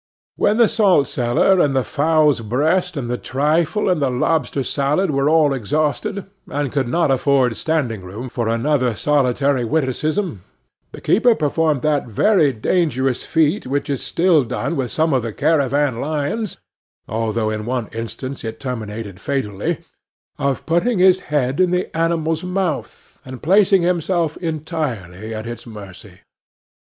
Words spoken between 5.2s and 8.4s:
all exhausted, and could not afford standing room